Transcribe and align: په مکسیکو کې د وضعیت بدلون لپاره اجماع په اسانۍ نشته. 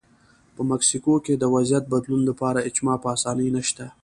په 0.55 0.61
مکسیکو 0.71 1.13
کې 1.25 1.33
د 1.37 1.43
وضعیت 1.55 1.83
بدلون 1.93 2.21
لپاره 2.29 2.65
اجماع 2.69 2.97
په 3.03 3.07
اسانۍ 3.15 3.47
نشته. 3.57 3.85